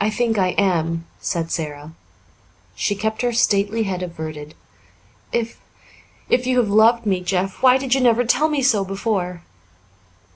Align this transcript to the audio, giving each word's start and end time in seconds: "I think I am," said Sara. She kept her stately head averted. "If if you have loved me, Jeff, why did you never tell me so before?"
"I 0.00 0.10
think 0.10 0.38
I 0.38 0.56
am," 0.58 1.06
said 1.20 1.48
Sara. 1.52 1.92
She 2.74 2.96
kept 2.96 3.22
her 3.22 3.32
stately 3.32 3.84
head 3.84 4.02
averted. 4.02 4.56
"If 5.30 5.60
if 6.28 6.48
you 6.48 6.58
have 6.58 6.68
loved 6.68 7.06
me, 7.06 7.20
Jeff, 7.20 7.62
why 7.62 7.78
did 7.78 7.94
you 7.94 8.00
never 8.00 8.24
tell 8.24 8.48
me 8.48 8.60
so 8.60 8.84
before?" 8.84 9.44